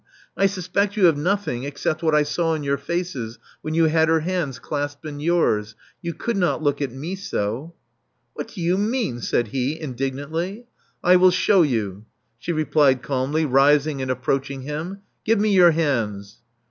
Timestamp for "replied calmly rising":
12.51-14.01